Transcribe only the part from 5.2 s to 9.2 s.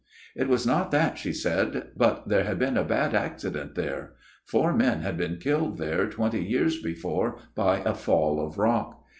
killed there twenty years before by a fall of rock.